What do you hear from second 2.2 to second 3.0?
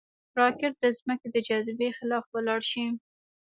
ولاړ شي